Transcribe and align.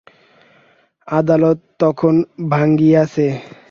আদালত 1.07 1.57
তখন 1.79 2.13
ভাঙিয়াছে। 2.49 3.27